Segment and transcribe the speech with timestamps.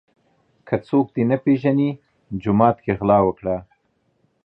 [0.33, 1.89] ـ که څوک دې نه پیژني
[2.41, 3.57] جومات کې غلا وکړه.